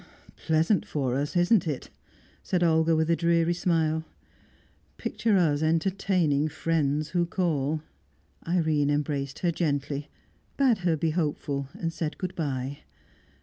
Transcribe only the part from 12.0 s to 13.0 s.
good bye.